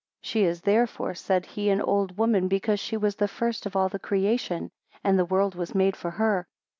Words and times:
She 0.19 0.45
is 0.45 0.61
therefore, 0.61 1.13
said 1.13 1.45
he, 1.45 1.69
an 1.69 1.79
old 1.79 2.17
woman, 2.17 2.47
because 2.47 2.79
she 2.79 2.97
was 2.97 3.17
the 3.17 3.27
first 3.27 3.67
of 3.67 3.75
all 3.75 3.87
the 3.87 3.99
creation, 3.99 4.71
and 5.03 5.19
the 5.19 5.25
world 5.25 5.53
was 5.53 5.75
made 5.75 5.95
for 5.95 6.09
her. 6.09 6.47